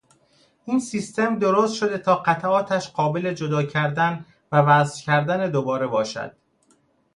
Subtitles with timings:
[0.65, 6.35] این سیستم درست شده تا قطعاتش قابل جدا کردن و وصل کردن دوباره باشد.